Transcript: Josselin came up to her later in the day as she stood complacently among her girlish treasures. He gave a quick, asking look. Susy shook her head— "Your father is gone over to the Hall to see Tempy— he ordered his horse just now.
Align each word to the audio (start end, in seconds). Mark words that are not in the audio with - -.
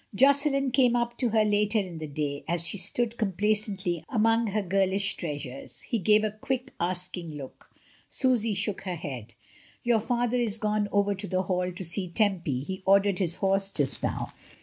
Josselin 0.15 0.71
came 0.71 0.95
up 0.95 1.15
to 1.19 1.29
her 1.29 1.45
later 1.45 1.77
in 1.77 1.99
the 1.99 2.07
day 2.07 2.43
as 2.47 2.65
she 2.65 2.79
stood 2.79 3.19
complacently 3.19 4.03
among 4.09 4.47
her 4.47 4.63
girlish 4.63 5.13
treasures. 5.15 5.81
He 5.81 5.99
gave 5.99 6.23
a 6.23 6.31
quick, 6.41 6.73
asking 6.79 7.35
look. 7.37 7.69
Susy 8.09 8.55
shook 8.55 8.81
her 8.81 8.95
head— 8.95 9.35
"Your 9.83 9.99
father 9.99 10.37
is 10.37 10.57
gone 10.57 10.89
over 10.91 11.13
to 11.13 11.27
the 11.27 11.43
Hall 11.43 11.71
to 11.71 11.85
see 11.85 12.07
Tempy— 12.09 12.61
he 12.63 12.81
ordered 12.83 13.19
his 13.19 13.35
horse 13.35 13.69
just 13.69 14.01
now. 14.01 14.33